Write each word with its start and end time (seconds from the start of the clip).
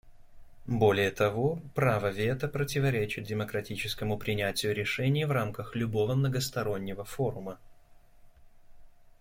Более 0.65 1.11
того, 1.11 1.59
право 1.75 2.09
вето 2.09 2.47
противоречит 2.47 3.25
демократическому 3.27 4.17
принятию 4.17 4.73
решений 4.73 5.25
в 5.25 5.31
рамках 5.31 5.75
любого 5.75 6.15
многостороннего 6.15 7.03
форума. 7.03 7.59